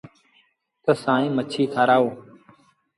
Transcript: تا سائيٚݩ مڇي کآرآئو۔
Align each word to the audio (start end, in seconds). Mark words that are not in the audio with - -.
تا 0.83 0.91
سائيٚݩ 1.03 1.33
مڇي 1.35 1.63
کآرآئو۔ 1.73 2.07